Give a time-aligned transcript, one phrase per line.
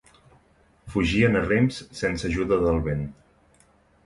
[0.93, 3.05] Fugien a rems sense ajuda del vent.